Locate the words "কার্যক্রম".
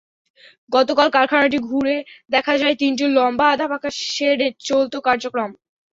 5.07-5.49